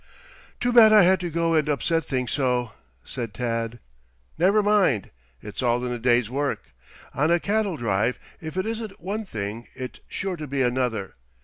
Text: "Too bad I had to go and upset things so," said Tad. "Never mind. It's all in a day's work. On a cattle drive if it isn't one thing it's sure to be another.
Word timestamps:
"Too 0.59 0.73
bad 0.73 0.91
I 0.91 1.03
had 1.03 1.19
to 1.19 1.29
go 1.29 1.53
and 1.53 1.69
upset 1.69 2.03
things 2.03 2.31
so," 2.31 2.71
said 3.05 3.35
Tad. 3.35 3.77
"Never 4.35 4.63
mind. 4.63 5.11
It's 5.43 5.61
all 5.61 5.85
in 5.85 5.91
a 5.91 5.99
day's 5.99 6.27
work. 6.27 6.71
On 7.13 7.29
a 7.29 7.39
cattle 7.39 7.77
drive 7.77 8.17
if 8.41 8.57
it 8.57 8.65
isn't 8.65 8.99
one 8.99 9.25
thing 9.25 9.67
it's 9.75 9.99
sure 10.07 10.37
to 10.37 10.47
be 10.47 10.63
another. 10.63 11.13